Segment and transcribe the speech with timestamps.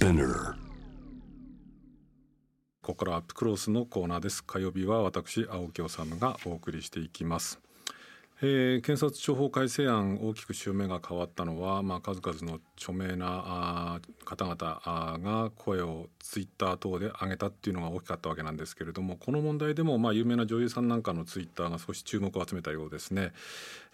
[0.00, 0.54] Spinner
[2.80, 4.42] ここからアップクロスのコーナーです。
[4.42, 7.60] 火曜日は私青木治がお送りしていきます。
[8.40, 23.32] えー、検察庁法改正案大きく潮目が変わったのは、まあ、数々の著名な方々が声をツイッター等で上げたっていうのが大きかったわけなんですけれどもこの問題でもまあ有名な女優さんなんかのツイッターが少し注目を集めたようですね。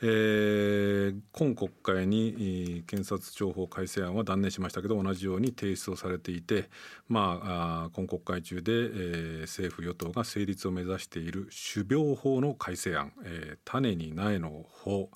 [0.03, 6.68] えー、今国会に検察庁法改正案は断念しましたけど同じように提出をされていて、
[7.08, 15.11] まあ、今国会中で、えー、政府与党が成立を目指している種苗法の改正案、えー、種に苗の法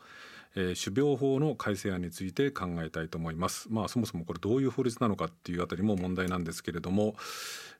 [0.56, 3.68] えー、種苗法の改正案について考えたいと思います。
[3.70, 7.14] まあそもそもこれどういう法律なのかっていうあたりも問題なんですけれども、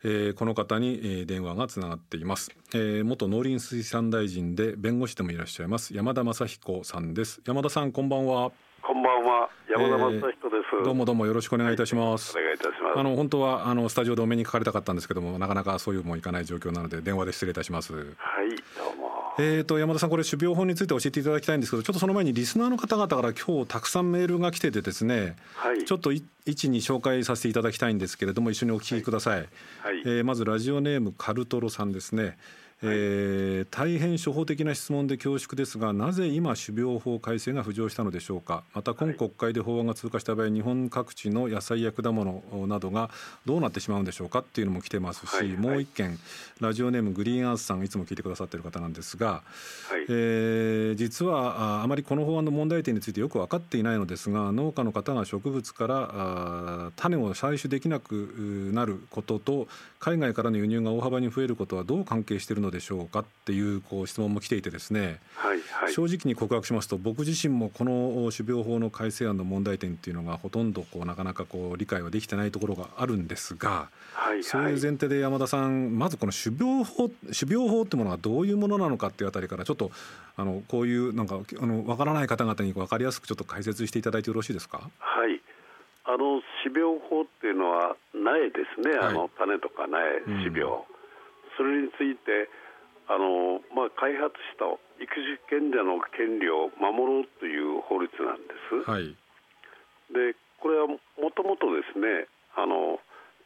[0.05, 7.41] えー、この方に、えー、電話がつながっています、えー、元農林水産大臣で弁護士でもいらっしゃいます山田雅彦さんです。
[7.47, 8.53] 山田さんこんばんは。
[8.83, 9.49] こんばんは。
[9.69, 10.41] 山田雅彦です、
[10.79, 12.99] えー、どうもどうもよろしくお願いいたします、はい、お願いいたします。
[12.99, 17.95] あの本当はあのスタジオでお目にかかりたかったんですけどもなかなかそういうもいかない状況なので電話で失礼いたします。
[17.95, 29.39] はいどうもえーと、山田さん、これ、種苗法について教えていただきたいんですけど、ちょっとその前にリスナーの方々から今日たくさんメールが来ててですね、はい、ちょっと一に紹介させていただきたいんですけれども、一緒にお聞きください。
[29.39, 29.49] はい、
[30.05, 32.37] えー、まずラジオネームカルトロさんですね。
[32.83, 38.65] えー、大変初歩的な質問で恐縮ですがなぜ今種苗法改正が浮上したのでしょうか。
[38.75, 43.11] また今国会で法案が通過した場合日本各地の野菜や果物などが
[43.45, 46.19] どうなってしまうんでしょうかっていうのも来てますし、はいはい、もう一件
[46.61, 49.43] ラジオネームグリーンアースさんいつも聞いてくださっている方なんですが、は
[49.99, 79.91] い、えー、実はあまりこの法案の問題点についてよく分かっていないのですが農家の方が植物からあ種を採取できなくなることと海外からの輸入が大幅に増えることはどう関係しているのでしょうかっていうこう質問も来ていてですね、はいはい、正直に告白しますと僕自身もこの種苗法の改正案の問題点っていうのがほとんどこうなかなかこう理解はできてないところがあるんですが、はいはい、そういう前提で山田さんまずこの種苗法種苗法ってものはどういうものなのかっていうあたりからちょっと
[80.37, 84.79] あのこういうなんかあの分からない方々に分かりやすくちょっと解説していただいてよろしいですか？
[84.99, 85.41] はい。
[86.03, 90.01] あの種苗法っていうのは苗ですね、はい、あの種とか苗、
[90.43, 90.90] 種苗、うん、
[91.61, 92.49] それについて
[93.05, 94.65] あの、まあ、開発した
[94.97, 98.89] 育種権者の権利を守ろうという法律なんです。
[98.89, 99.13] はい、
[100.09, 100.97] でこれはも
[101.37, 102.25] ともとですね
[102.57, 102.97] あの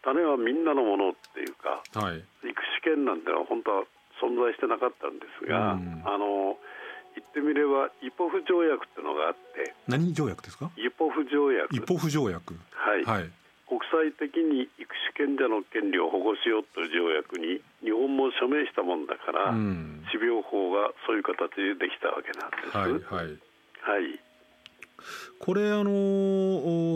[0.07, 2.55] 種はみんなのものっていうか、はい、育
[2.87, 3.83] 種権なんてのは本当は
[4.23, 6.55] 存在してなかったんですが、うん、あの
[7.19, 10.71] 言ってみればイポフ条約っていうのがあって何条約ですか？
[10.77, 11.75] イポフ条約。
[11.75, 12.55] イポフ条約。
[12.75, 13.31] はい、はい、
[13.69, 22.77] 国際的に育種権者の権利を保護しようという条約に日本も署名したもんだから、うん、種苗法がそういう形でできたわけなんです。
[22.77, 23.41] はい、はい。
[23.85, 24.34] はい
[25.39, 25.91] これあの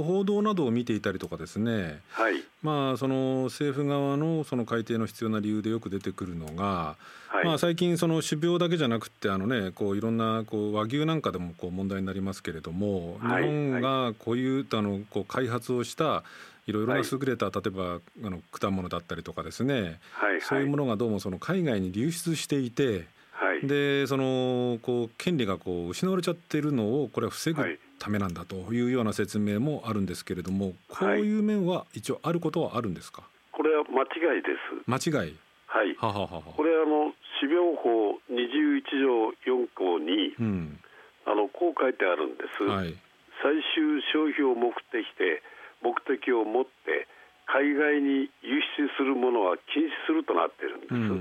[0.04, 6.96] 報道などを見ていたりとかですね、はい、まあその政府側のその改定の必要な理由でよく出てくるのが、
[7.28, 16.22] はい、まあ最近その種苗だけじゃなくてあのねこういろんなこう和牛なんかでもこう問題になりますけれども、日本がこういうあのこう開発をした
[16.69, 20.40] いろいろな優れた、例えばあの果物だったりとかですね、はい。
[20.42, 23.06] そういうものがどうもその海外に流出していて、
[23.41, 33.22] はい、でそのこう権利がこう失われちゃってるのをこれは防ぐためなんだというような説明もあるんですけれどもこういう面は一応あることはあるんですか、
[33.53, 34.84] これは間違いです。
[34.87, 35.37] 間違い？
[35.66, 35.94] はい。
[35.99, 40.78] はははこれあの種苗法21条4項に、うん、
[41.26, 42.94] あのこう書いてあるんです、はい、
[43.43, 45.43] 最終消費を目的で
[45.82, 47.06] 目的を持って
[47.47, 51.15] 海外に輸出するものは禁止するとなってるんです、うんう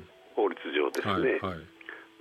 [0.00, 0.04] ん、
[0.40, 1.68] 法律上ですね、はいはい、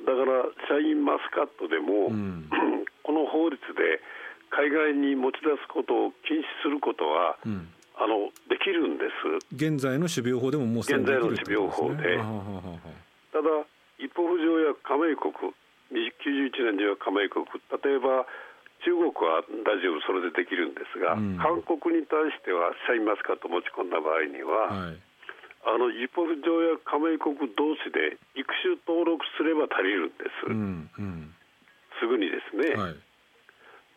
[0.04, 2.52] だからシャインマスカットでも、うん、
[3.08, 4.04] この法律で
[4.52, 9.56] 海外に持ち出すことを禁止することは、うん、あのできるんです。
[9.56, 12.18] 現在の種苗法でももう現在の種苗法で。
[13.32, 13.48] ただ
[14.02, 15.54] 一方不条約加盟国
[15.94, 18.26] 91年には加盟国例えば
[18.84, 24.98] 中国は大丈夫それでできるんですが、うん、韓国に対してはシャインマスカット持ち込んだ場合には、はい、
[25.68, 31.36] あのイポフ条約加盟国同士で育種登録すれば足りるんです、うんうん、
[32.00, 32.96] すぐにですね、はい、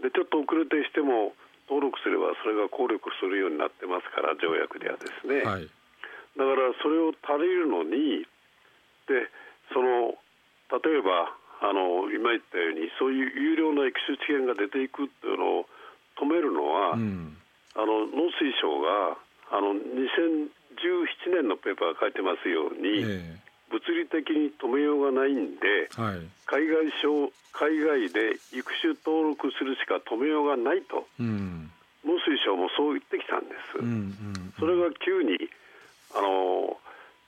[0.03, 1.35] でちょっと遅れてしても
[1.70, 5.70] 登録すればそれが効力するようになってますから条約ではですね、はい、
[6.35, 8.26] だからそれを足りるのに
[9.06, 9.31] で
[9.70, 10.19] その
[10.75, 11.31] 例えば
[11.62, 15.70] あの今言ったようにそういう有料な育種知見が出ていくっていうのを
[16.19, 17.38] 止めるのは、うん、
[17.79, 19.17] あの農水省が
[19.55, 19.79] あの
[20.78, 26.92] 2017年のペーパーが書いてますように、えー、物理的に止めようがないんで、はい、海外
[27.52, 31.70] 海外で育種登録するしか止めようがないと、うん、
[32.02, 35.36] もし水省もそう言ってきたんです、うんうんうん、それが急に
[36.16, 36.76] あの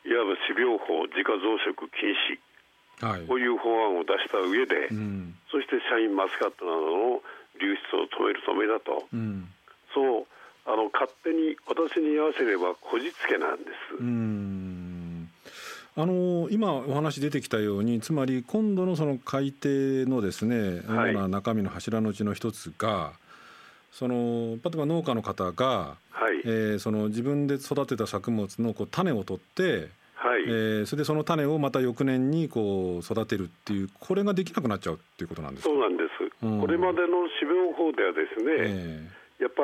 [0.05, 7.23] いわば種苗法自家増殖禁止、はい、こういう法案を出した上で、うん、そしてシャインマスカットなどの
[7.61, 9.49] 流出を止めるためだと、うん、
[9.95, 10.27] そう
[10.67, 13.97] あの勝手に私に合わせればこじつけなんです。
[14.01, 15.29] うん。
[15.97, 23.13] あの今お話出てきたようにつまり今度のその改定のですね主な中身の柱のうちの一つが、
[23.93, 30.43] その例えば農家の方が、はい、えー、その自分で育てた作物のこう種を取って、はい。
[30.45, 39.63] えー、それでその種をまた翌年にこう育てるっていうこれができなくなっちゃうっていうことなんですそうなんです、うん、これまでの種苗法ではですね、えー、やっぱ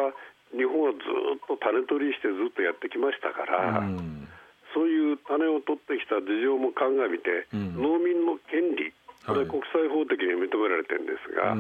[0.56, 4.28] 日本はずっと種取りしてずっとやってきましたから、うん、
[4.74, 8.90] そういう種を取ってきた事情も鑑みて、うん、農民の権利
[9.26, 11.58] これは国際法的に認められてるんですが、はい、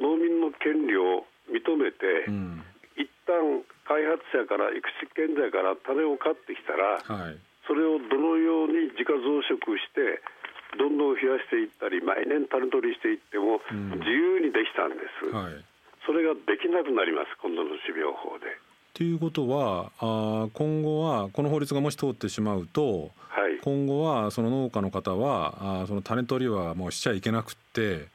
[0.00, 2.64] 農民の権利を認めて、うん、
[2.96, 4.82] 一旦開発者から育
[5.14, 10.22] 種現在から種を買ってきたら、はい、それをどのように自家増殖して
[10.78, 13.60] どんどん増やしていったり毎年種取りしていっても
[14.00, 15.52] 自由にできたんです、うんはい、
[16.06, 18.46] それができなくなります今度の種苗法で。
[18.94, 28.08] ということはあ今後はこの法律がもし通ってしまうと、はい、今後はその農家の方はあその種取りはもうしちゃいけなくて。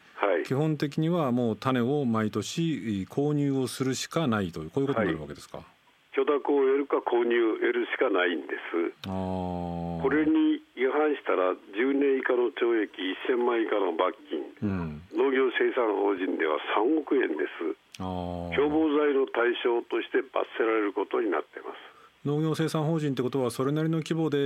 [0.45, 8.98] 基本的にはもう種を毎年購入をするしかないというこういうことになるわけですか、はい、許諾を得るか購入得るしかないんです。
[9.04, 10.62] これに
[11.07, 17.75] 違反したら10年以下の懲役1000万以下の罰金、うん、農業生産法人では3億円です。
[17.98, 22.27] 共謀罪の対象として罰せられることになっています。
[22.27, 24.42] 農業生産法人ってことはそれなりの規模で、え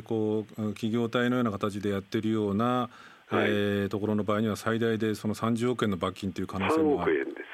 [0.00, 2.88] ー、こう企業体のような形でやってるような
[3.28, 7.12] はい、えー、ところの場合には最大でその30億円の罰金という可能性もある。
[7.12, 7.47] 3億円です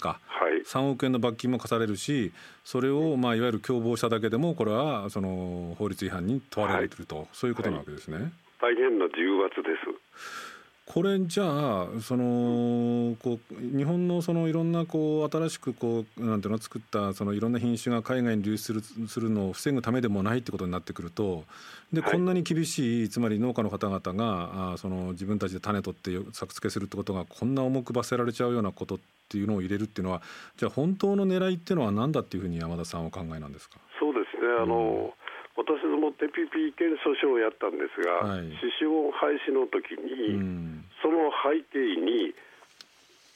[0.00, 2.32] か、はい、3億円の罰金も課されるし
[2.64, 8.32] それを、まあ、いわゆる共謀しただけでもこれはその法律違反に問われていると、はい、そういうことなわけですね。
[8.60, 10.02] 大変な重罰です
[10.84, 21.44] これじゃあそのこう日本のそのいろんなこう新しくこうなんていうの作ったそのいろんな品種が海外に流出するするのを防ぐためでもないってことになってくると
[21.92, 28.98] で、こんなに厳しいつまり農家の方々があその自分たちで種取って作付けするってことがこんな重く罰せられちゃうようなことっ
[29.28, 30.20] ていうのを入れるっていうのは
[30.56, 33.78] じゃあ本当の狙いっていうのは何だっていうふうに山田さんお考えなんですか？
[34.00, 34.48] そうですね。
[34.60, 35.12] あの、うん
[35.62, 42.34] 私ども TPP 権訴訟をやったんですが、はい、廃止の時に、うん、その背景に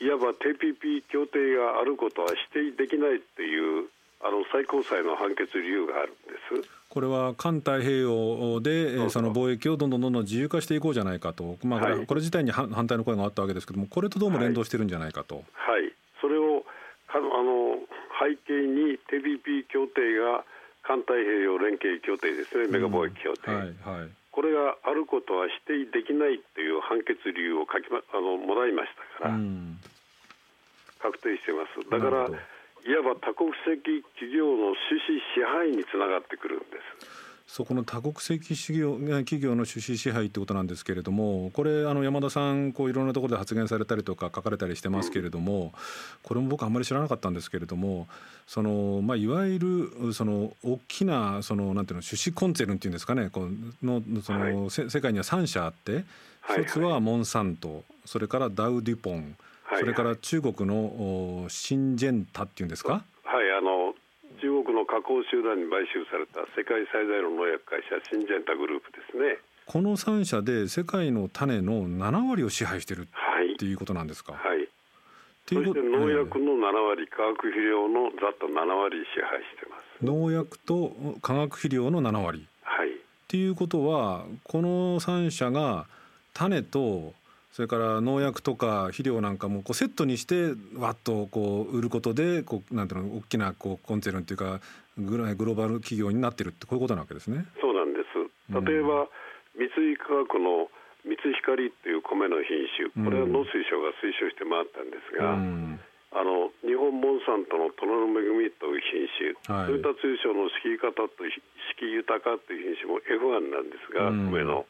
[0.00, 3.88] いわば TPP 協定があることは指定できないっていう
[4.20, 6.70] あの最高裁の判決理由があるんです。
[6.88, 15.44] これは環太平洋でその貿易をどんどんどんどん自由化していこうじゃないかと、まあ、これ,、これ自体に反対の声があったわけですけれどもこれとどうも連動してるんじゃないかと。
[15.52, 16.64] はい、はい、それを
[17.08, 17.78] あの
[18.18, 20.44] 背景に TPP 協定が
[20.86, 29.34] 環太平洋連携協定ですね、メガ貿易協定、はいはい、これがあることは指定できないという判決理由を書き、ま、あのもらいましたから、
[31.02, 31.90] 確定してます。
[31.90, 32.30] だから
[32.86, 33.82] いわば多国籍
[34.14, 37.25] 企業の趣旨支配につながってくるんです。
[37.46, 45.72] そこの多国籍企業企業の出資支配ということなんですけれどもこれあの山田さんこういろんなところで発言されたりとか書かれたりしてますけれども、
[46.22, 48.08] これも僕あんまり知らなかったんですけれども
[48.46, 53.48] その、まあ、いわゆるその大きなそのなんていうの出資コンツェルンっていうんですかねこ
[53.82, 56.04] のその、はい、世界には3社あって
[56.58, 59.36] 一つはモンサントそれからダウ・デュポン
[59.78, 63.04] それから中国のシンジェンタっていうんですか？
[64.66, 69.38] 国の加工集団に買収された世界最大の農薬会社シンジェンタグループですね。
[69.66, 74.68] この3社で世界の種の7割を支配してるっていうことなんですか、はい、はい、
[75.46, 80.04] そして農薬の7割、化学肥料のざっと7割支配してます。
[80.04, 80.92] 農薬と
[81.22, 82.46] 化学肥料の7割。
[82.62, 82.90] はい。
[82.90, 82.92] っ
[83.28, 85.86] ていうことはこの3社が
[86.34, 87.14] 種と
[87.56, 94.60] それから農薬とか肥料なんかもこうセットにしてわっとこう売ることでこうなんていうの大きなこうコンツェルンっていうか
[95.00, 97.48] グローバル企業になってるってこういうことなわけですね。
[97.64, 98.60] そうなんです。
[98.60, 99.08] 例えば、
[99.56, 100.68] 三井化学の
[101.08, 105.80] 三ツ光っていう米の品種これは農水省が推奨して回ったんですが、うん、
[106.12, 111.40] あの日本モンサントの虎の恵みという品種、はい、トヨタ通商の敷き方と敷
[111.80, 114.68] き豊かという品種も F1 なんですが、うん、米の。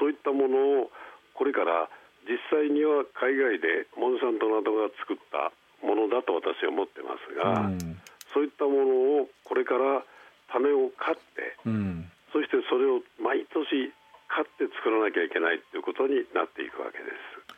[0.00, 0.90] そういったものを
[1.34, 1.88] これから
[2.28, 5.50] 実際には海外でモンサントなどが作った
[5.82, 7.98] ものだと私は思ってますが、うん、
[8.32, 10.04] そういったものをこれから
[10.52, 13.90] 種を買って、うん、そしてそれを毎年
[14.30, 17.51] 買って作らなきゃいけないということになっていくわけです。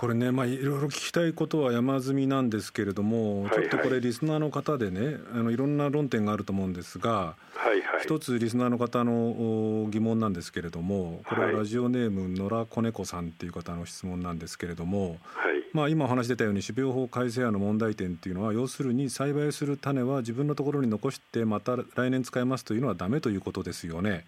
[0.00, 24.24] これね、まあ、いろいろ聞きたいことは山積みなんですけれども、はいはい、ちょっとこれリスナーの方でねあのいろんな論点があると思うんですが、はいはい、一つリスナーの方の疑問なんですけれどもこれはラジオネーム野良子猫さんっていう方の質問なんですけれども、はい、まあ、今お話出たように種苗法改正案の問題点っていうのは要するに栽培する種は自分のところに残してまた来年使いますというのはダメということですよね。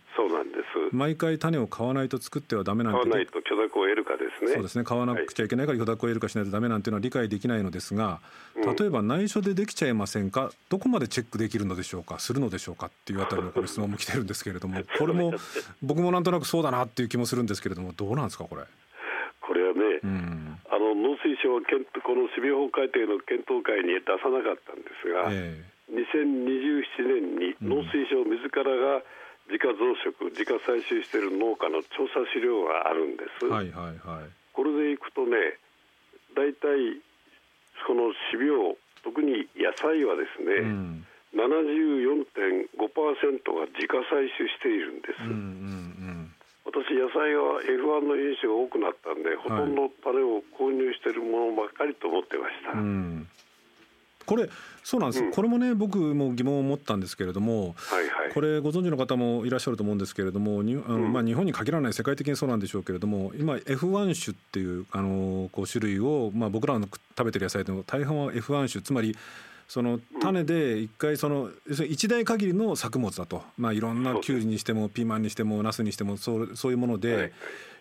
[0.93, 4.53] 毎回種を買わないと作ってはダメなんて買わないと許諾を得るかですね。
[4.53, 4.85] そうですね。
[4.85, 8.21] 買わなくちゃいけないから許諾を得るかしないとダメなんていうのは理解できないのですが、
[8.79, 10.51] 例えば内緒でできちゃいませんか？
[10.69, 12.19] どこまでチェックできるのでしょうか？
[12.19, 15.33] するのでしょうかっていうあたりのこれ質問も来てるんですけれども これも
[15.83, 18.63] 僕もなんとなくそうだなっていう気もするんですけれどもどうなんですかこれ？
[19.41, 29.03] これはね、うん、あの農水省はこの種苗法改定の検討会に出さなかったんですが、えー、2027年に農水省自らが
[29.49, 35.59] 自家増殖自家採集している農家の調査資料があるんです、はいはいはい、これでいくとね
[36.35, 37.03] 大体
[37.87, 46.35] この種苗特に野菜はですね、うん、74.5%が自家採集しているんです、うんうんうん、
[46.65, 53.29] 私野菜は F1 の品種が多くなったんで、ほとんど種を購入しているものばっかりと思ってました、うん
[54.25, 54.49] これ
[54.83, 69.17] そうなんです、うん、これもね僕も疑問を持ったんですけれども、はいはい、これご存知の方もいらっしゃると思うんですけれどもにあの、まあ、日本に限らない世界的にそうなんでしょうけれども今 F1 種っていうあのこう種類を、まあ、僕らの食べてる野菜でも大半は F1 種つまり
[69.69, 71.49] その種で一回その
[71.89, 77.33] 一代限りの作物だと、まあ、いろんなきゅうりにしてもピーマンにしてもナスにしてもそうそういうもので、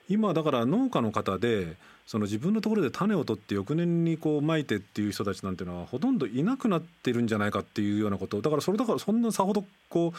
[0.10, 8.42] 今だから農家の方でその自分のところで種を取って翌年にこうまいてっていう人たちなんていうのはほとんどいなくなってるんじゃないかっていうようなこと。
[8.42, 10.18] だからそれだからそんなさほどこう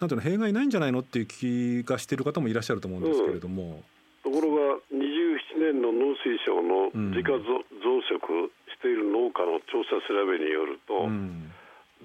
[0.00, 3.82] なんていうの弊害ないんじゃないのっていう気がしている方もいらっしゃると思うんですけれども。
[4.24, 7.60] うん、ところが27年の農水省の自家増
[8.08, 11.52] 殖している農家の調査調べによると、うん、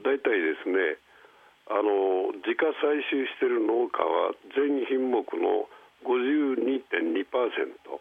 [0.03, 1.00] 大体ですね
[1.69, 5.69] あの自家採集している農家は全品目の
[6.06, 8.00] 52.2%。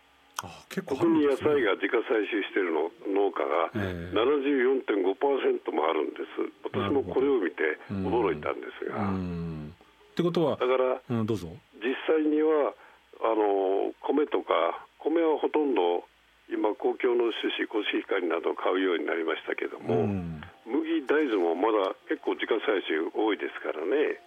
[0.70, 3.74] 結構特に野菜が自家採集しているの農家が
[4.14, 9.02] 74.5%もあるんです、私もこれを見て驚いたんですが。
[9.02, 11.48] ってことはだから、うん、どうぞ。
[11.82, 12.74] 実際には
[13.22, 16.06] あの米とか米はほとんど
[16.50, 24.22] 今公共の種子コシヒカリなどを買うようになりましたけども、うん、麦大豆もまだ結構自家採集多いですからね。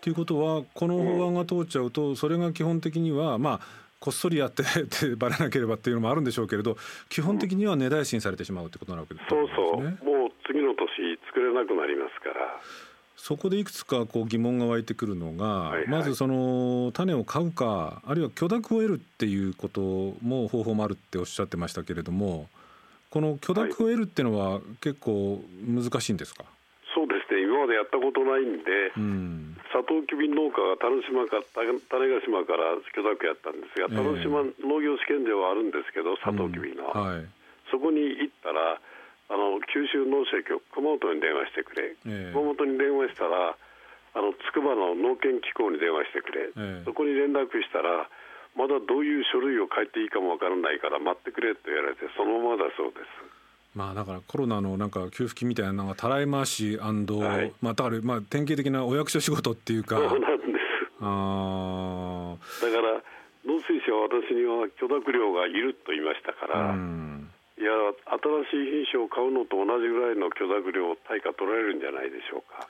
[0.00, 6.76] ということはこの法案が通っちゃうと、それが基本的にはまあこっそりやって ってばれなければっていうのもあるんでしょうけれど
[7.08, 9.82] 基本的には値大新されてしまうってことなわけですね、そうそう。
[10.04, 12.60] もう次の年作れなくなりますから。
[13.16, 19.80] そこでいくつかこう疑問が湧いてくるのが、はいはい、まずその種を買うかあるいは許諾を得るっていうこと
[20.22, 22.48] も方法もあるっておっしゃってましたけれども
[23.10, 26.57] この許諾を得るっていうのは結構難しいんですか、はい今
[27.68, 37.28] までやったことないんで、うん、サトウキビ農家が種島か種子島から許諾やったんですが、種島農業試験場はあるんですけど、サトウキビの、うんはい、
[37.68, 38.80] そこに行ったら、
[39.28, 43.52] あの九州農政局、熊本に電話してくれ、えー、熊本に電話したら、
[44.16, 48.08] あの筑波の農研機構に電話してくれ、えー、そこに連絡したら、
[48.56, 53.37] まだどういう書類を書いていいかもわからないから待ってくれと言われて、そのままだそうです。
[53.78, 59.94] まあだからコロナのなんか給付金みたいなのがたらい回し、はい、まあだからまあ典型的なお役所仕事っていうか。
[59.94, 60.50] そうなんです。
[60.98, 62.98] あだから
[63.46, 67.70] 農水省は私には許諾料がいると言いましたから、うん、いや
[68.50, 72.66] 新しい品種を買うのと同じぐらいの許諾料対価取られるんじゃないでしょうか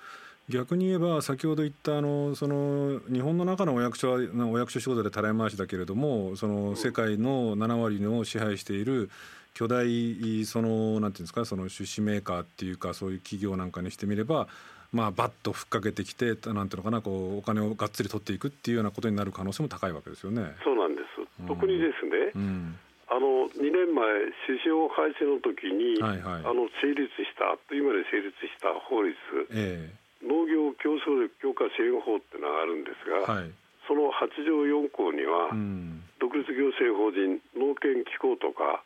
[0.48, 9.10] 逆に言えば先ほど言ったあのその日本の中のお役所はお役所仕事でたらい回しだけれどもその世界の7割の支配している
[9.54, 14.48] 巨大そのなんていうんですかその出資メーカーっていうかそういう企業なんかにしてみれば
[14.92, 20.42] まあバッとふっかけてきてなんていうのかなこうお金をがっつり取っていくっていうようなことになる可能性も高いわけですよね。
[20.64, 21.46] そうなんです。
[21.46, 22.32] 特にですね。
[22.34, 22.78] うん、
[23.08, 24.04] あの2年前、
[24.46, 29.16] 首相廃止の時に、はいはい、あの成立したあっという間に成立した法律、
[29.50, 33.50] えー、農業競争力強化支援法っていうのがあるんですが、はい、
[33.86, 38.82] その8条4項には、うん、独立行政法人農研機構とか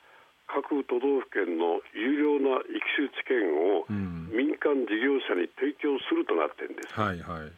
[0.52, 3.48] 各都道府県の有料な育種知見
[3.80, 3.88] を
[4.28, 7.48] 民間事業者に提供するとなってるんです、はいはい、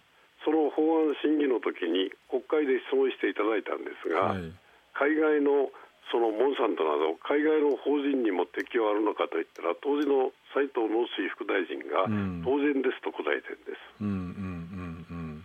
[0.47, 4.47] その法案審議の時に国会で質問していただいたんですが、はい、
[4.95, 5.75] 海外の
[6.13, 12.07] そのモンサントなど海外の法人にも適用あるのかといったら当時の斉藤農水副大臣が
[12.45, 15.45] 当然ですと答えてるんです、うんうんうんうん、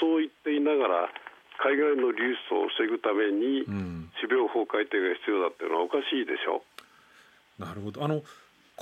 [0.00, 1.12] そう言っていながら
[1.60, 3.68] 海外の流出を防ぐために
[4.24, 6.64] 種苗法改定が必要だっていうのはおかしいでしょ。
[7.60, 8.02] なるほど。
[8.02, 8.22] あの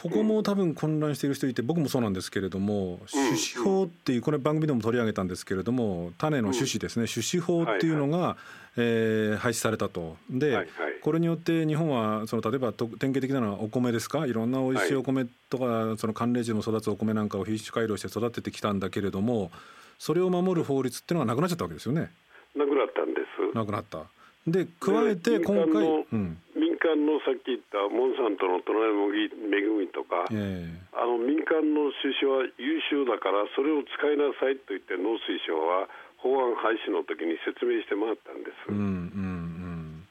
[0.00, 8.37] ここも多分混乱している人いて僕もそうなんですけれども、種子法っていうこれ番組でも取り上げたんですけれども種の種子ですね、種子法っていうのが、
[8.76, 10.17] え廃止されたと。
[10.31, 10.69] で、
[11.02, 14.25] これによって日本はその例えば典型的なのはお米ですか？
[14.26, 19.50] いろんな美味しいお米とか、その寒冷地の育つお米なんかを品種改良して育ててきたんだけれども
[19.99, 22.12] それを守る法律っていうのがなくなっちゃったわけですよね。
[22.55, 23.21] なくなったんで
[23.52, 23.57] す。
[23.57, 24.05] なくなった。
[24.47, 26.48] で加えて今回、うん、民
[26.88, 38.73] 間のさっき言ったモンサントの隣の恵みとか、えー、あの民間の種子は優秀だからそれを使いなさいと言って農水省は法案廃止の時に説明してもらったんです。
[38.73, 40.04] うんうん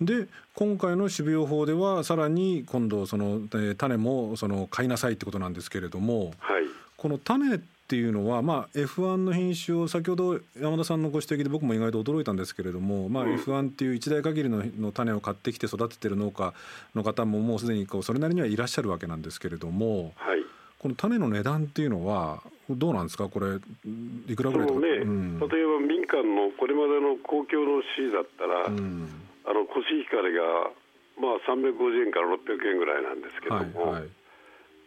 [0.00, 6.64] うん、で今回の種苗法ではさらに今度その、えー、種もその買いなさいってことなんですけれども、はい、
[6.96, 16.52] この種っていうのは、まあ、F1 の品種を先ほど山田さんのご指摘で僕も意外と驚いたんですけれども、まあ、F1 っていう一代限りのの種を買ってきて育ててる農家
[16.96, 20.40] の方ももうすでにこうそれなりにはいらっしゃるわけなんですけれども、はい、
[20.80, 23.28] この種の値段っていうのはどうなんですか？
[23.28, 23.58] これ
[24.26, 24.88] いくらぐらいとか、ね。
[24.88, 29.08] うん、例えば民間のこれまでの公共の市だったら、うん、
[29.46, 30.42] あのコシヒカリが、
[31.20, 33.92] まあ、350円から600円ぐらいなんですけども。
[33.92, 34.08] はいはい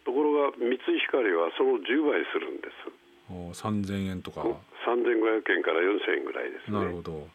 [0.05, 2.99] ところが三井光はその10倍するんです。
[3.29, 4.41] お3000円とか。
[4.87, 6.77] 3500円から4000円ぐらいですね。
[6.79, 7.27] なるほど。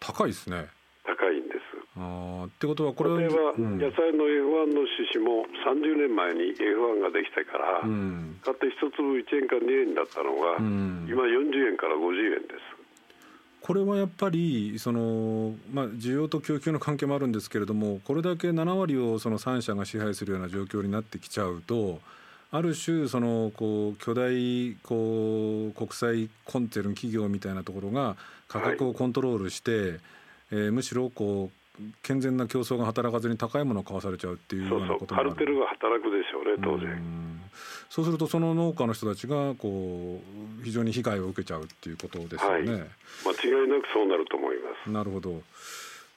[0.00, 0.66] 高いですね。
[1.04, 1.58] 高いんです。
[1.98, 12.77] あってことはこれは例えば、うん、野菜の F1 の種子も30年前に F1 ができてから、うん、買って一粒1円か2円だったのが、うん、今40円から50円です
[13.68, 22.00] これはやっぱりその、まあ、需要と供給の関係もあるんですけれどもこれだけ7割をその3社が支配するような状況になってきちゃうと
[22.50, 28.16] ある種そのこう巨大こう国際コンテルン企業みたいなところが
[28.48, 30.00] 価格をコントロールして、はい、
[30.52, 35.30] えー、むしろこう健全な競争が働かずに高いものを買わされちゃうっていうようなこともある。
[35.30, 35.44] そうそう。
[35.44, 37.27] カルテルが働くでしょうね当然
[37.88, 40.20] そうするとその農家の人たちがこ
[40.60, 44.90] う非常に被害を受けちゃうっていうことですよね、はい、間違いなくそうなると思います。
[44.90, 45.42] なるほど。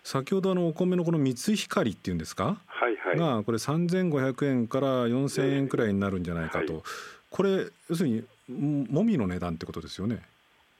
[0.03, 6.83] 先ほどあのお米のこの三井光っていうんですか、はいはい、がこれ3500円から4000円くらいになるんじゃないかと、はい、
[7.29, 10.21] これ要するにもみの値段ってことですよね。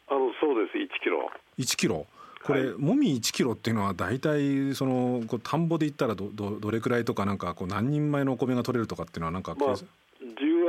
[0.09, 0.77] あのそうです。
[0.77, 1.29] 1キロ。
[1.59, 2.07] 1キロ。
[2.43, 9.75] これ、はい、もみ1キロっていうのは大体そのこう田んぼで言ったらどどどれくらいとかなんかこう何人前のお米が取れるとかっていうのはなんか、まあ、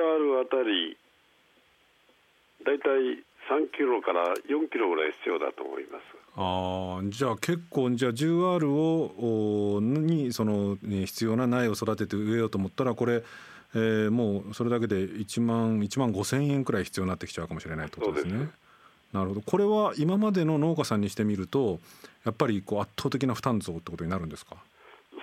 [0.03, 0.97] 10あたり
[2.65, 6.03] 大体3キロから4キロぐらい必要だと思います。
[6.35, 13.23] あじゃあ結構じゃあ 10R をにその、ね、必要な苗を育てて植えようと思ったらこれ、
[13.75, 18.49] えー、もうそれだけで1万1万5千円くらい必要になってきちゃうかもしれないってことですね。
[19.13, 21.81] なるほどこれは今までの農家さんにしてみると
[22.25, 24.57] やっぱりこう圧倒的な負担増ってことになるんですか？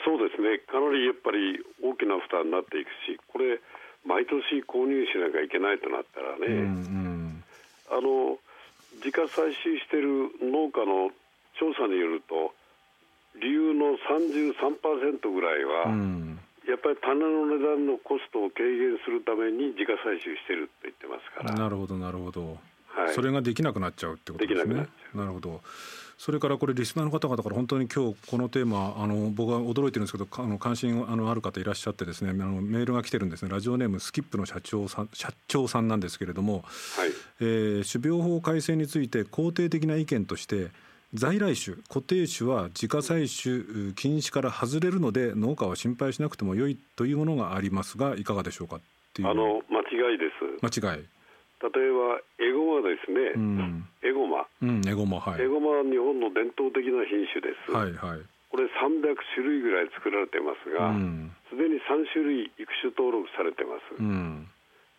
[0.05, 3.59] そうですねかなりやっぱり大きな負担になっていくしこれ
[4.05, 7.43] 毎年購入しなきゃいけないとなったらね、うんうん、
[7.91, 8.37] あの
[9.03, 11.11] 自家採集してる農家の
[11.59, 12.53] 調査によると
[13.41, 21.53] 理由の33%ぐらいは、うん、やっぱり種の値段のコストを軽減するために自家採集してると言ってますから。
[21.53, 22.57] なるほどなるほど。
[22.87, 24.87] はい、それができなくなっちゃうってことですね。
[25.13, 25.61] なるほど
[26.19, 33.49] それからこれリスナーの方々から本当に今日このテーマあの僕は驚いてるんですけどあの関心あのある方いらっしゃってですねあのメールが来てるんですね。
[33.49, 36.63] ラジオネームスキップの社長さん社長さんなんですけれども、はい、
[37.39, 40.71] えー、種苗法改正について肯定的な意見として
[41.13, 48.79] 在来種固定種は自家採取禁止から外れるので農家は心配しなくても良いというものがありますがいかがでしょうかっ
[49.13, 49.29] ていう。
[49.29, 50.25] あの間違いで
[50.69, 50.81] す。
[50.81, 51.18] 間違い
[51.59, 60.95] 例えばエゴマですね、うん、エゴマ、うん、エゴマ、はい、エゴマは日本の伝統的な品種です、はいはい、これ300種類ぐらい作られてますが
[61.51, 64.47] すで、に3種類育種登録されてます、うん、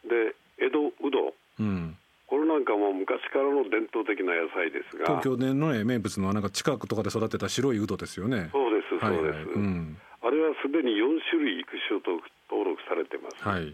[0.04, 1.96] で江戸うど、うん、
[2.28, 8.50] これなんかも昔からの伝統的な野菜ですが東京での、ね、名物のなんか近くとかで育てた白いうどですよね。
[8.52, 9.44] そうですそうです、はいはい。
[9.56, 13.72] うん、あれはすでに4種類育種登録されてます、はい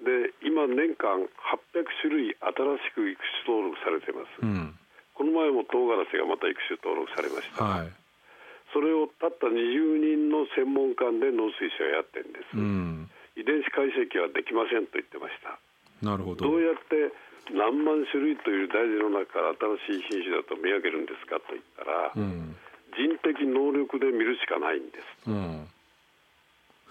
[0.00, 1.20] で今年間
[1.76, 2.48] 800種類新
[2.88, 4.72] しく育種登録されてます、うん、
[5.12, 7.92] この前も唐辛子がまた育種登録されました、はい、
[8.72, 15.60] それをたった20人の専門官で農水省やってるんです、うん、遺伝子解析はできませんと言ってました。
[16.00, 16.48] なるほど。
[16.48, 17.12] どうやって
[17.52, 19.52] 何万種類という大事の中から
[19.84, 22.56] 新しい品種だと見分けるんですかと言ったら、うん、
[22.96, 25.68] 人的能力で見るしかないんです、うん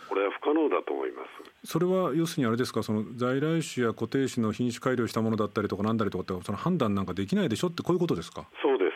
[0.10, 1.24] これは不可能だと思いま
[1.64, 1.70] す。
[1.70, 8.46] それは要するにあれですかその在来種や固定種の品種改良したものだったりとかなんだりとかってその判断なんかできないでしょってこういうことですか？
[8.62, 8.90] そうです。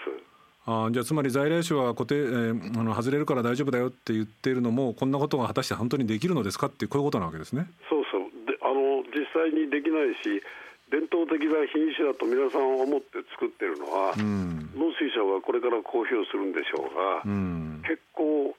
[0.66, 7.68] あじゃあつまり在来種は固定、えー、あの外れるから大丈夫だよって言ってるのもこんなことが果たして本当にできるのですかってこういうことなわけですね。
[7.90, 8.22] そうそう。
[8.48, 10.42] であの実際にできないし
[10.90, 18.56] 伝統的な品種だと皆さん思って作ってるのは、うん、農水省がこれから公表するんでしょうが、うん、結構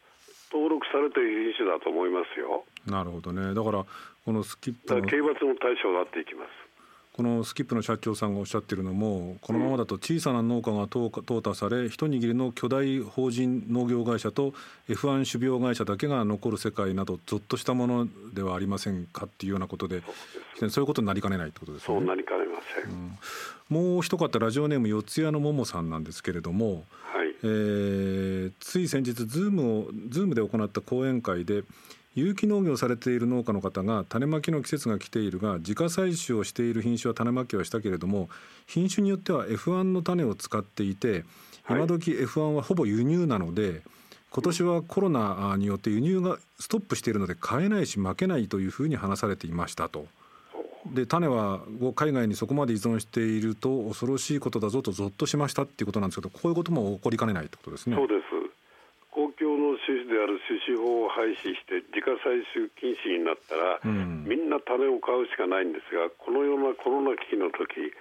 [0.54, 2.62] 登録されている品種だと思いますよ。
[2.86, 3.84] なるほどねだから
[4.24, 6.73] このスキップ刑罰の対象になっていきます。
[7.16, 14.52] このスキップの社長さんがおっしゃってるのもこのままだと小さな農家が淘汰され一握りの巨大法人農業会社と
[14.88, 20.02] F1 種苗会社だけが残る世界などぞっとしたものではありませんかっていうようなことで
[20.58, 21.98] そういうことになりかねないってことですね。
[21.98, 23.18] そうなりかねません、うん、
[23.92, 27.28] もう一方ラジオネーム四谷の桃さんなんですけれども、はい。
[27.44, 31.62] えー、つい先日ズームをズームで行った講演会で
[32.14, 38.28] 有機農業されている農家の方が種まきの季節が来ているが自家採種をしている品種は種まきはしたけれども
[38.66, 41.24] 品種によっては F1 の種を使っていて
[41.68, 43.82] 今時 F1 はほぼ輸入なので
[44.30, 50.06] 今年はコロナによって輸入がストップしているので買えないし蒔けないというふうに話されていましたと。
[50.92, 51.60] で種は
[51.94, 57.96] 海外にそこまで依存していると恐ろしいことだぞとぞっとしましたっていうことなんですけどこういうことも起こりかねないってことですね。
[57.96, 58.33] そうです
[59.14, 67.94] 公共の趣旨である種子法を廃止して自家採取禁止になったら、うん、みんな種を買うしかないんですがこのようなコロナ危機の時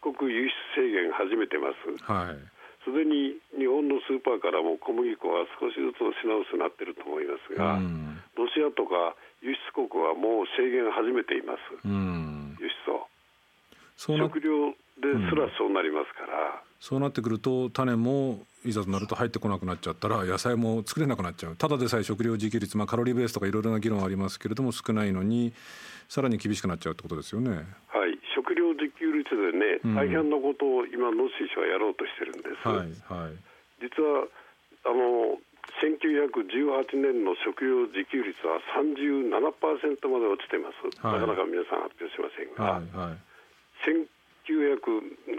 [0.00, 2.00] 各国輸出制限始めてます。
[2.08, 2.40] はい。
[2.86, 13.10] すでに日本のスーパーからも小麦粉は少しずつ品薄になっていると思いますが、うん、ロシアとか輸出国はもう制限始めています、うん、輸出を。
[13.98, 14.70] 食料
[15.02, 21.56] ですらそうなりますから、そうなってくると種もいざとなると入ってこなくなっちゃったら野菜も作れなくなっちゃう。
[21.56, 25.52] ただでさえ食料自給率、まあ、カロリーベースとかいろいろな議論ありますけれども少ないのに
[26.08, 27.50] さらに厳しくなっちゃうってことですよね。
[27.88, 28.18] はい。
[28.34, 32.68] 食料自給率でね、大変なことを今農水省はやろうとしてるんです。
[32.68, 32.76] はい
[33.08, 33.34] はい、
[33.80, 34.28] 実は
[34.84, 35.38] あの
[35.82, 43.18] 1918年の食料自給率は37%まで落ちてます、はい、なかなか皆さん発表しませんが、はいはい、
[43.84, 44.15] 1900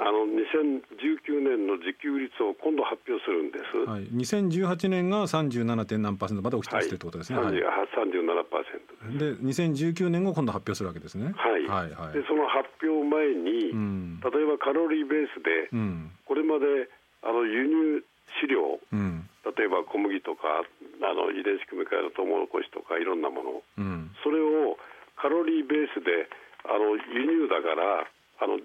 [0.07, 5.63] あの2019年の自給率を今度発表するんです、はい、2018年が 37.
[5.63, 11.67] 何パーセントまで落ちてきてるってことですね、はい、37%で2019年を今度発表するわけですね、はい。
[11.67, 16.87] はいはい、でその発表前に、うん、例えばカロリーベースで、うん、これまで
[17.23, 18.03] あの輸入
[18.39, 23.63] 飼料、うん、例えば小麦とかあの遺伝子組み換えのトウモロコシとかいろんなもの、
[24.23, 24.77] それを
[25.15, 26.27] カロリーベースで
[26.67, 28.07] あの輸入だから
[28.39, 28.59] あの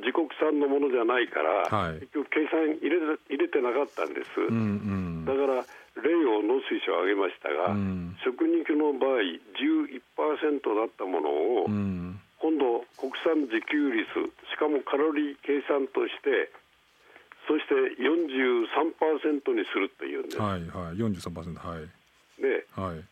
[0.00, 2.96] 自国産のものじゃないから、はい、結局計算入れ
[3.28, 5.64] 入れてなかったんです、うんうん、だから
[6.02, 9.20] 例を農水省挙げましたが、うん、食肉の場合
[9.58, 14.06] 11%だったものを、うん、今度国産自給率
[14.48, 16.50] しかもカロリー計算として
[17.48, 20.38] そして43%にするっていうんです。
[20.38, 21.88] はいはい、43%はい。
[22.40, 23.02] で、はい、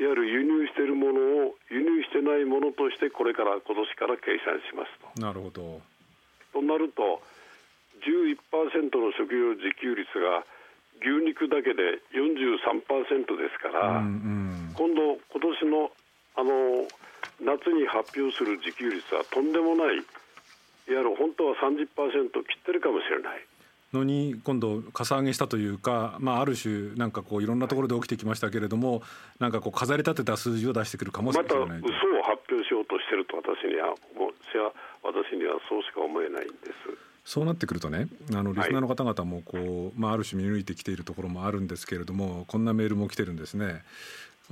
[0.00, 1.12] いわゆる輸入しているもの
[1.48, 5.20] を輸入してないものとしてこれから今年から計算しますと。
[5.20, 5.80] なるほど
[6.52, 7.22] となると
[8.02, 10.44] 11%の食料自給率が
[11.00, 15.90] 牛肉だけで43%ですから、うんうん、今度今年の
[16.36, 16.86] あの
[17.40, 20.04] 夏に発表する自給率はとんでもないいわ
[20.88, 23.49] ゆる本当は30%切ってるかもしれない。
[23.92, 29.02] のに今度かさ上げしたというか、まあ、ある種なんかこういろんなところで起きてきましたけれども
[29.38, 33.94] なんかこう飾り立てた数字を出してくるかもしれないまた嘘を発表しようとしてると私には
[35.02, 36.72] 私にはそうしか思えないんです。
[37.24, 43.82] そうなってくるとねあのリスナーの方々もこう、はい、まあ、ある種見抜いてきているところもあるんですけれどもこんなメールも来てるんですね。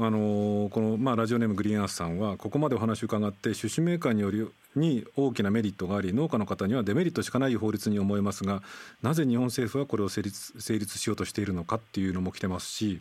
[0.00, 8.62] あのこの、まあ、ラジオネームグリーンアースさんはここまでお話を伺って種子メーカーによりに大きなメリットがあり農家の方にはデメリットしかない法律に思えますが
[9.02, 13.00] なぜ日本政府はこれを成立成立しようとしているのかっていうのも来てますし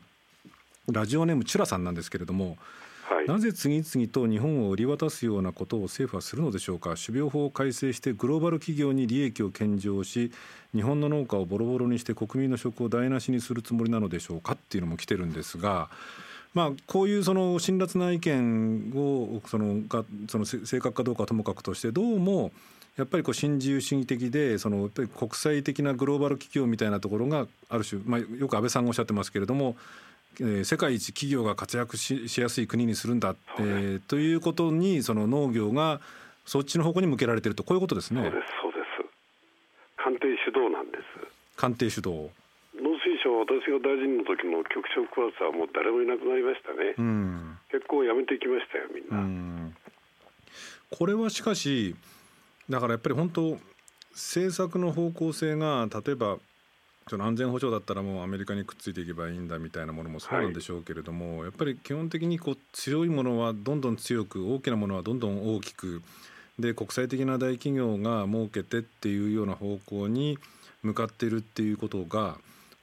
[0.92, 2.58] ラジオネームチュラさんなんですけれども、
[3.10, 6.96] はい、なぜ次々と日本を売り渡すようなことを政府はするのでしょうか？
[6.96, 10.32] 種苗法を改正してグローバル企業に利益を献上し
[10.74, 15.90] 日本の農家をボロボロにして国民の食を台無しにするつもりなのでしょうかっていうのも来てるんですが。
[16.54, 22.52] まあ、こういうその辛辣な意見をそのがその正確かどうかともかくとしてどうも
[22.98, 29.76] やっぱりこう新自由主義的でそのやっぱり国際的なグローバル企業みたいなところがある種、まあ、よく安倍さんがおっしゃってますけれども、
[30.40, 36.02] えー、世界一企業が活躍ししやすい国にするんだ、えー、ということにその農業が
[36.46, 38.22] そっちの方向に向けられてるとこういうことですね。
[38.24, 38.48] そうです。
[38.64, 38.84] そうです。
[39.98, 41.04] 官邸主導なんです。
[41.56, 42.30] 官邸主導
[43.28, 49.76] 農水省私が大臣の時の局長クラスはもう誰もいなくなりましたね、うん、結構やめてきましたよみんな、うん、
[50.90, 51.96] これはしかし
[52.70, 53.58] だからやっぱり本当
[54.12, 56.38] 政策の方向性が例えば
[57.10, 66.02] その安全保障だったらもうアメリカにくっついていけばいいんだみたいなものもそうなんでしょうけれども、はい、やっぱり基本的にこう強いものはどんどん強く大きなものはどんどん大きく
[66.60, 70.38] で国際的な大企業が設けてっていうような方向に
[70.84, 72.38] 向かっているっていうことが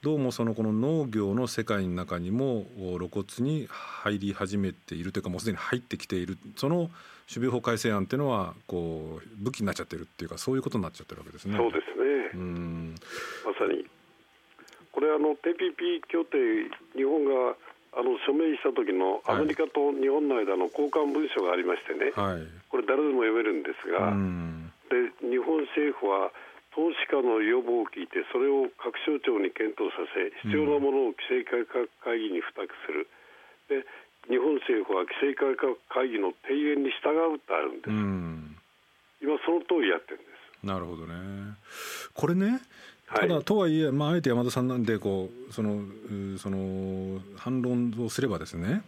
[0.05, 6.37] どうもそのこの農業の世界の中にも露骨に入り始めているというかもうすでに入ってきている。
[6.57, 6.91] その守
[7.25, 11.57] 備法改正案っていうのはこう武器になっちゃってるっていうかそういうことになっちゃってるわけですね。
[11.57, 12.37] そうですね。
[12.37, 12.95] うん。
[13.49, 13.83] まさに。
[14.91, 16.37] これあの TPP 協定
[16.95, 17.57] 日本が
[17.97, 24.13] あの署名した時のアメリカと日本の間の交換文書がありましてね、はい、これ誰でも読めるんですが、
[24.85, 26.29] で日本政府は
[26.75, 33.07] 投資家の要望を聞いてそれを各省庁に検討させ必要なものを規制改革会議に付託する。
[33.71, 33.87] で
[34.27, 37.89] 日本政府は規制改革会議の提言に従うってあるんです、
[39.21, 40.25] 今その通りやってるんで
[40.61, 40.65] す。
[40.65, 41.15] なるほどね。
[42.13, 42.59] これね
[43.07, 45.79] ただとはいえ、まあ、あえて山田さんなんでこうその
[46.37, 48.81] その反論をすればですね、はい、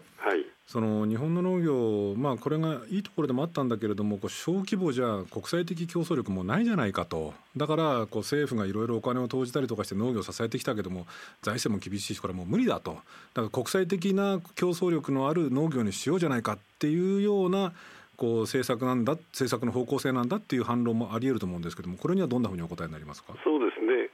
[0.68, 7.34] その日本の農業、まあ、これがいいところでもあったんだけれどもこう小規模じゃ国際的競争力もないじゃないかと。
[7.56, 11.08] だからこう政府がいろいろお金を投じたりとかして農業を支えてきたけども
[11.42, 12.96] 財政も厳しいしこれはもう無理だと。
[13.34, 17.72] だから国際的な競争力のある農業にしようじゃないかっていうような
[18.18, 23.34] こう政策なんだ政策の方向性なんだっていう反論もあり得ると思うんですけどもこれにはどんなふうにお答えになりますか？
[23.46, 24.10] そうですね。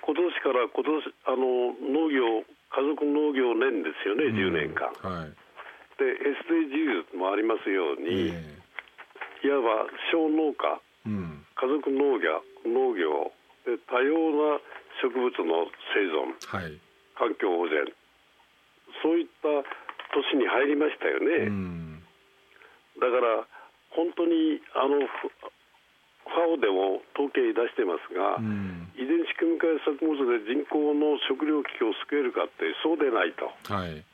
[0.00, 2.40] 今年から今年あの農業
[2.70, 4.92] 家族農業年ですよね、10年間。
[5.00, 5.34] はい、で
[6.04, 13.32] SDGs もありますように、えー、いわば小農家、うん、家族農業農業
[13.66, 14.60] で多様な
[15.02, 16.78] 植物の生存、はい、
[17.18, 17.86] 環境保全
[19.02, 19.48] そういった
[20.14, 21.46] 年に入りましたよね。
[21.46, 22.02] うん、
[22.98, 23.46] だから
[23.92, 25.04] 本当にあの
[26.28, 34.04] ファオでも統計出してますが、うん、遺伝子組み換え作物で人口の食糧危機を救えるかってそうでないと、はい、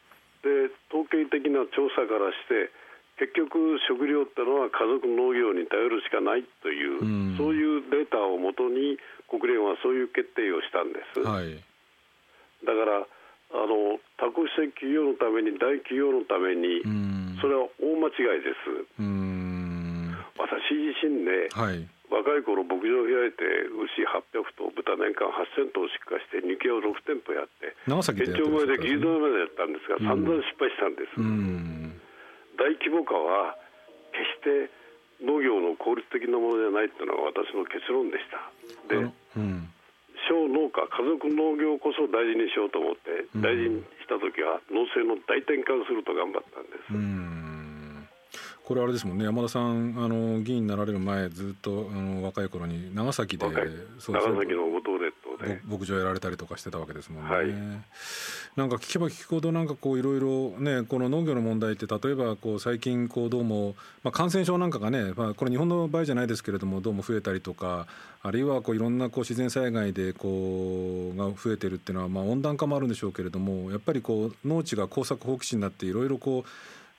[0.44, 2.68] で統計的な調査からして
[3.16, 8.98] 結局食料ってのは家族農業に頼るしかないという、うん、そういうデータをもとに
[9.30, 11.56] 国連はそういう決定をしたんです、はい、
[12.66, 13.06] だから
[13.54, 16.82] あの多国籍企業のために大企業のために、
[17.38, 18.66] それは大間違いです、
[20.34, 23.42] 私自身ね、はい若い頃牧場を開いて
[23.74, 31.18] 牛800頭豚年間8000頭出荷して肉屋を6店舗やって長崎で前で牛丼までやったんですが、散々失敗したんです、
[32.54, 33.58] 大規模化は
[34.14, 34.70] 決して
[35.26, 38.38] 農業の効率的なものじゃないっていうのが私の結論でした。
[38.86, 39.68] で、うん、
[40.30, 47.43] 小農家家族農業こそ大事にしようと思って大事にした時は農政の大転換すると頑張ったんです、うん
[48.64, 49.24] これあれですもんね。
[49.24, 53.44] 山田さんあの議員になられる前ずっとあの若い頃に長崎で
[53.98, 57.46] そう長崎の五島列島で牧場やられたりとかしてたわけですもんね、はい、
[58.56, 67.86] なんか聞けば聞くほどなんかこういろいろねこの農業の問題って例えばこう最近こうどうも、まあ、感染症なんかがね、まあ、これ日本の場合じゃないですけれどもどうも増えたりとか
[68.22, 76.48] あるいはこういろんなこう自然災害でこうが増えてるっていうのはまあ温暖化もあるんでしょうけれどもやっぱりこう農地が耕作放棄地になっていろいろこう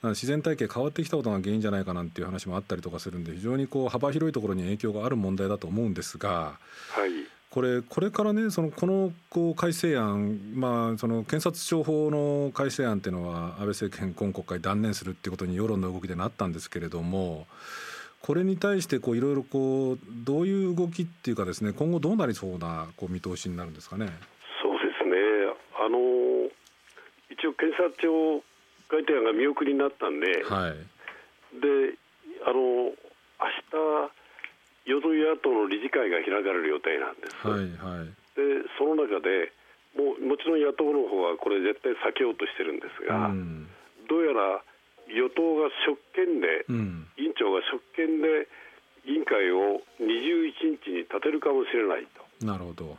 [0.02, 6.58] 自然体系変わってきたことが原因じゃないかなんていう話もあったりとかするんで非常にこう幅広いところに影響がある問題だと思うんですが、
[6.90, 7.10] はい、
[7.50, 17.46] これこれからねそのこのこう改正案、まあ、その検察庁法の改正案っていうのは安倍政権今国会断念するっていうことに世論の動きでなったんですけれども
[18.20, 19.44] これに対していろいろ
[20.24, 24.06] どういう動きっていうかですね今後どうなりそうなこう見通しになるんですかね？
[24.62, 25.16] そうですね。
[25.78, 25.98] あの
[27.30, 28.42] 一応検察庁
[28.88, 31.98] 改定案が見送りになったんで、はい、で
[32.46, 34.12] あの明日
[34.86, 37.36] 与党野党の理事会が開かれる予定なんです。
[37.42, 38.06] はいはい、
[38.38, 39.50] でその中で
[39.98, 43.66] もうもちろん野党の方はこれ絶対避けようとしてるんですが、うん、
[44.08, 44.62] どうやら
[45.10, 48.46] 与党が職権で、うん、委員長が職権で
[49.06, 52.46] 委員会を21日に立てるかもしれないと。
[52.46, 52.96] なるほど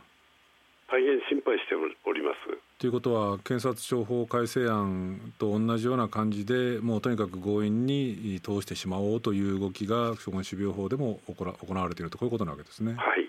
[0.88, 2.67] 大変心配しております。
[2.78, 12.94] ということは検察庁法改正案と同じような感じでもうとにかく強引に通してしまおうという動きが処分種苗法でも行われているとこういうことなわけですね。
[12.94, 13.28] はい。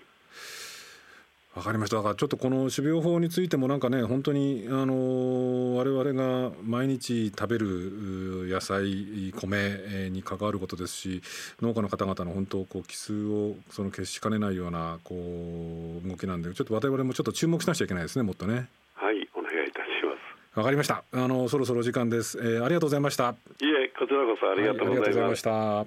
[1.56, 1.96] わかりました。
[1.96, 11.22] だからちょっとこの種苗法についてもなんかね本当にあの我々が毎日食べる野菜米に関わることですし
[11.60, 21.04] 農家の方々の本当こう奇数をその決しかねないようなこう動きなんでちょっと我々もちょっと注目しなくちゃいけないですねもっとねはいお願いいたしますわかりました。
[21.12, 23.30] あのそろそろ時間です、えー、ありがとうございました。
[23.30, 25.86] いえこちらこそありがとうございました、はい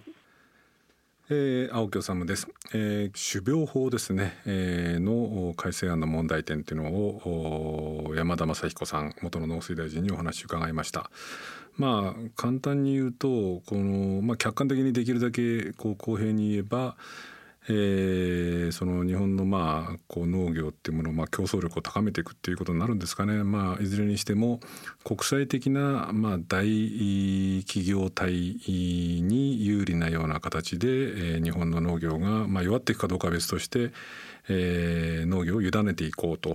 [1.29, 11.11] えー、青木治です、えー、種苗法ですね、えー、の改正案の問題点っていうのを山田雅彦さん元の農水大臣にお話を伺いました。
[11.77, 16.95] まあ簡単に言うとこの、まあ、客観的にできるだけこう公平に言えば
[17.69, 24.59] えー、その日本のまあこう農業っていうものをまあ競争力を高めていくっていうことになるんですかね、まあ、いずれにしても
[25.03, 33.91] 国際的なまあ大企業体に有利なような形で、えー、日本の農業がまあ弱っていくかどうかは別として、
[34.49, 36.49] えー、農業を委ねていこうと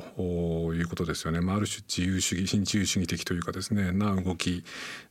[0.74, 4.62] いうことですよね、まあ、ある種自由主義新自由主義的というかですねな動き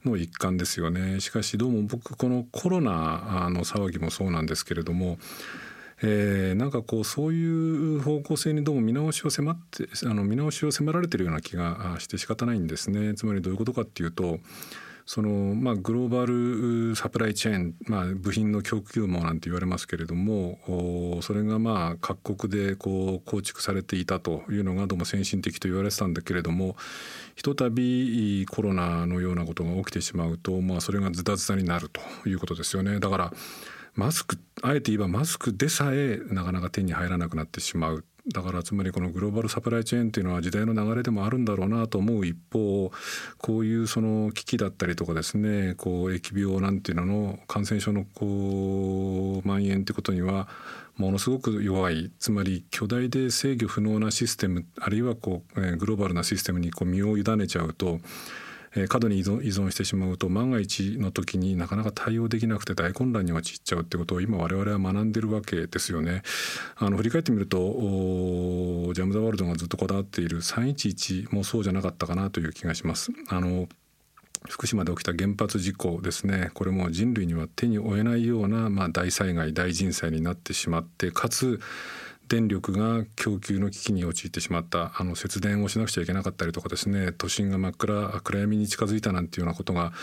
[0.05, 1.19] の一環ですよね。
[1.21, 5.17] しかしどうも僕このコロナの騒ぎもそうなんですけれども
[6.01, 13.15] えー、なんかこうそういう方向性にどうも見直しを迫ってあの見直しを迫られてるような気がして仕方ないんですね。
[13.15, 14.39] つまりどういうことかっていうと
[15.07, 26.75] そのまあ、グローバルサプライチェーン、まあ、部品の供給網なんて言われますけれどもそれがまあ各国でこう構築されていたというのがどうも先進的と言われてたんだけれども
[27.35, 32.99] ひとたびコロナのようなことが起きてしまうと、まあ、それがズタズタになるということですよね。
[32.99, 33.33] だから
[33.97, 38.05] マスクあえて言えばマスクでさえなかなか手に入らなくなってしまう。
[38.31, 42.91] だからつまりこのグローバルサプライチェーンっていうのは時代の流れでもあるんだろうなと思う一方
[43.37, 50.49] こういうその危機だったりとかですねこう疫病なんていうのの感染症のこう蔓延ってことには
[50.97, 52.11] ものすごく弱い。
[52.19, 57.99] つまり巨大で制御不能なシステムあるいはこうグローバルなシステムにこう身を委ねちゃうと
[58.77, 66.21] え過度に依存依存してしまうと万が一の時になかなか対応できなくて大混乱に陥っちゃうってことを今我々は学んでるわけですよね。
[66.75, 73.11] あの振り返ってみるとジャム・ザ・ワールドがずっとこだわっている311もそうじゃなかったかなという気がします。
[73.29, 73.67] あの
[74.49, 81.59] 福島で起きた原発事故ですねこれも人類には手に負えないような、まあ、大災害大震災になってしまってかつ
[82.27, 89.93] 電力が供給の危機に陥ってしまったあの節電をしなくちゃいけなかったりとかですね都心が真っ暗暗闇に近づいたなんていうようなことが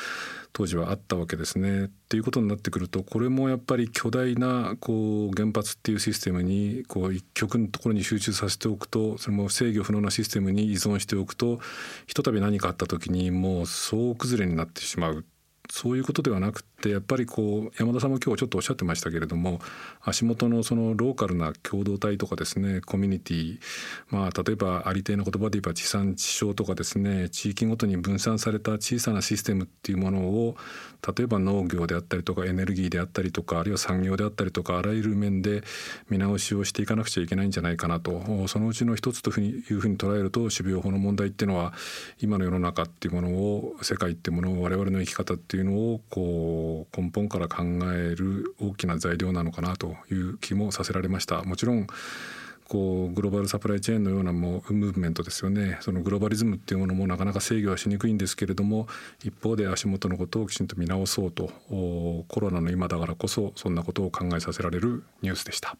[0.52, 1.86] 当時はあったわけですね。
[1.86, 11.60] っていうことになってくるとこれもやっぱり巨大なこう原発っていうシステムにこう一極のところに集中させておくとそれも制御不能なシステムに依存しておくと
[12.06, 15.24] ひとたび何かあった時にもう総崩れになってしまう
[15.70, 19.60] そういうことではなくてやっぱりこう山田さんも今日ちょっとおっしゃってましたけれども
[20.02, 23.58] 足元のそのローカルな共同体とかですねコミュニティ
[24.10, 30.56] まあ例えばありていな言葉で言えば地産地消とかですね地域ごとに分散された小さなシステムっていうものを
[31.16, 35.62] 例えば農業であったりとかエネルギーであったりとかあるいは産業であったりとかあらゆる面で
[36.08, 38.48] 見直しをしていかなくちゃいけないんじゃないかなと。
[38.48, 41.74] そのうちの一つというふうに捉えると種苗法の問題っていうのは
[42.20, 51.42] 今の世の中っていうものを世界っていうものを我々の生き方っていうのをこう根本から考える大きな材料なのかなという気もさせられました。
[51.42, 51.86] もちろん
[52.68, 58.88] こうグローバルサプライチェーンのようなもうムーブメントですよねそのグローバリズムっていうものもなかなか制御はしにくいんですけれども
[59.22, 65.76] 一方で足元のことをきちんと見直そうとコロナの今だからこそそんなことを考えさせられるニュースでした。